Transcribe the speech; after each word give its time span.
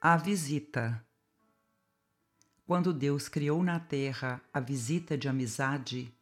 A 0.00 0.16
visita. 0.16 1.04
Quando 2.64 2.92
Deus 2.92 3.28
criou 3.28 3.64
na 3.64 3.80
terra 3.80 4.40
a 4.54 4.60
visita 4.60 5.18
de 5.18 5.28
amizade, 5.28 6.14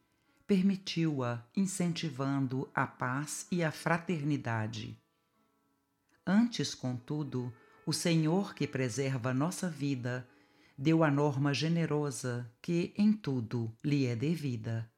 permitiu-a 0.46 1.44
incentivando 1.54 2.70
a 2.74 2.86
paz 2.86 3.46
e 3.52 3.62
a 3.62 3.70
fraternidade. 3.70 4.98
Antes, 6.26 6.74
contudo, 6.74 7.52
o 7.84 7.92
Senhor 7.92 8.54
que 8.54 8.66
preserva 8.66 9.34
nossa 9.34 9.68
vida 9.68 10.26
deu 10.78 11.04
a 11.04 11.10
norma 11.10 11.52
generosa 11.52 12.50
que 12.62 12.94
em 12.96 13.12
tudo 13.12 13.70
lhe 13.84 14.06
é 14.06 14.16
devida. 14.16 14.90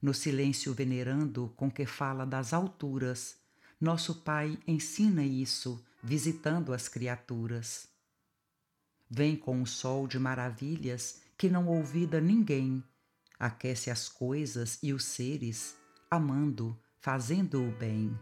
No 0.00 0.14
silêncio 0.14 0.72
venerando 0.72 1.52
com 1.54 1.70
que 1.70 1.84
fala 1.84 2.24
das 2.24 2.54
alturas, 2.54 3.36
nosso 3.78 4.22
Pai 4.22 4.58
ensina 4.66 5.22
isso, 5.22 5.84
visitando 6.02 6.72
as 6.72 6.88
criaturas. 6.88 7.88
Vem 9.08 9.36
com 9.36 9.56
um 9.56 9.66
sol 9.66 10.08
de 10.08 10.18
maravilhas 10.18 11.20
que 11.38 11.48
não 11.48 11.68
ouvida 11.68 12.20
ninguém, 12.20 12.82
aquece 13.38 13.90
as 13.90 14.08
coisas 14.08 14.78
e 14.82 14.92
os 14.92 15.04
seres, 15.04 15.76
amando, 16.10 16.78
fazendo 16.98 17.62
o 17.62 17.70
bem. 17.72 18.18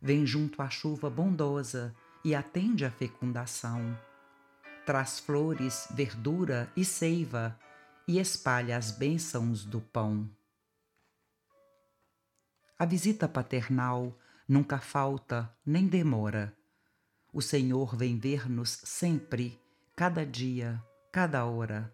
Vem 0.00 0.26
junto 0.26 0.60
à 0.62 0.68
chuva 0.68 1.08
bondosa 1.08 1.94
e 2.24 2.34
atende 2.34 2.84
à 2.84 2.90
fecundação. 2.90 3.98
Traz 4.84 5.18
flores, 5.18 5.86
verdura 5.90 6.72
e 6.76 6.84
seiva 6.84 7.58
e 8.06 8.18
espalha 8.18 8.76
as 8.76 8.90
bênçãos 8.90 9.64
do 9.64 9.80
pão. 9.80 10.28
A 12.78 12.86
visita 12.86 13.28
paternal 13.28 14.16
nunca 14.48 14.78
falta 14.78 15.54
nem 15.66 15.86
demora. 15.86 16.57
O 17.32 17.42
Senhor 17.42 17.94
vem 17.94 18.18
ver-nos 18.18 18.80
sempre, 18.84 19.60
cada 19.94 20.24
dia, 20.24 20.82
cada 21.12 21.44
hora. 21.44 21.92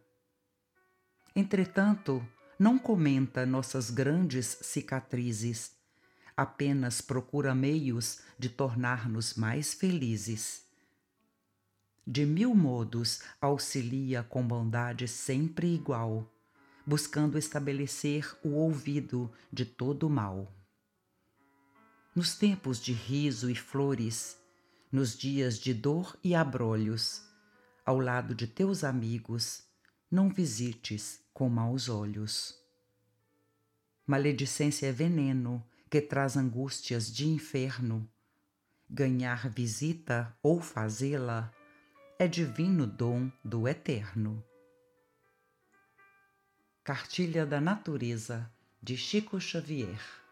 Entretanto, 1.34 2.27
não 2.58 2.78
comenta 2.78 3.44
nossas 3.44 3.90
grandes 3.90 4.58
cicatrizes, 4.62 5.72
apenas 6.36 7.00
procura 7.00 7.55
meios 7.55 8.20
de 8.38 8.48
tornar-nos 8.48 9.34
mais 9.34 9.74
felizes. 9.74 10.64
De 12.06 12.24
mil 12.24 12.55
modos 12.55 13.22
auxilia 13.40 14.22
com 14.22 14.46
bondade 14.46 15.08
sempre 15.08 15.74
igual, 15.74 16.30
buscando 16.86 17.38
estabelecer 17.38 18.36
o 18.44 18.50
ouvido 18.50 19.32
de 19.52 19.64
todo 19.64 20.08
mal. 20.08 20.52
Nos 22.14 22.36
tempos 22.36 22.80
de 22.80 22.92
riso 22.92 23.50
e 23.50 23.56
flores, 23.56 24.38
nos 24.94 25.18
dias 25.18 25.58
de 25.58 25.74
dor 25.74 26.16
e 26.22 26.36
abrolhos, 26.36 27.20
ao 27.84 27.98
lado 27.98 28.32
de 28.32 28.46
teus 28.46 28.84
amigos, 28.84 29.64
não 30.08 30.28
visites 30.28 31.20
com 31.32 31.48
maus 31.48 31.88
olhos. 31.88 32.56
Maledicência 34.06 34.86
é 34.86 34.92
veneno 34.92 35.66
que 35.90 36.00
traz 36.00 36.36
angústias 36.36 37.12
de 37.12 37.26
inferno. 37.26 38.08
Ganhar 38.88 39.48
visita 39.48 40.32
ou 40.40 40.60
fazê-la 40.60 41.52
é 42.16 42.28
divino 42.28 42.86
dom 42.86 43.32
do 43.44 43.66
Eterno. 43.66 44.44
Cartilha 46.84 47.44
da 47.44 47.60
Natureza 47.60 48.48
de 48.80 48.96
Chico 48.96 49.40
Xavier 49.40 50.23